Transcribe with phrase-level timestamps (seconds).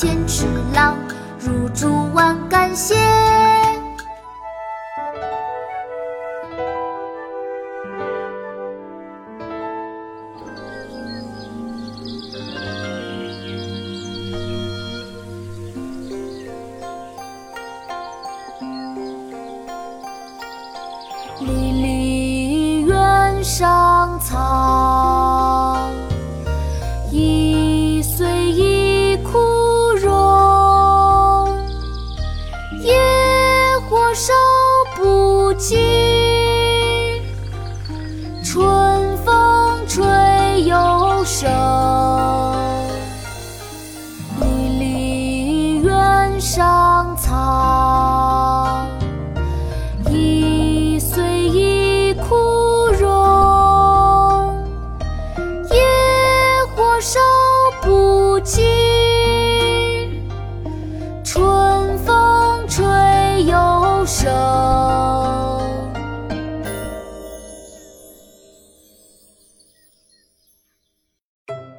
[0.00, 0.96] 千尺浪，
[1.40, 2.94] 入竹万竿斜。
[21.40, 25.07] 离离原上草，
[34.98, 35.78] 不尽，
[38.42, 40.04] 春风吹
[40.64, 41.48] 又生。
[44.40, 44.46] 离
[44.80, 48.84] 离原上草，
[50.10, 54.66] 一岁一枯荣。
[55.70, 55.80] 野
[56.74, 57.20] 火烧
[57.82, 58.64] 不尽，
[61.22, 62.84] 春风吹
[63.44, 64.57] 又生。